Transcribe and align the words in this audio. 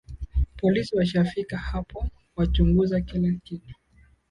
Polisi 0.57 0.95
washafika 0.95 1.57
hapa 1.57 2.03
na 2.03 2.09
wachunguza 2.35 3.01
kila 3.01 3.31
kitu 3.43 3.75